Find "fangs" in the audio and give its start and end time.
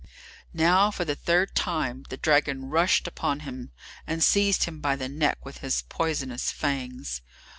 6.49-7.21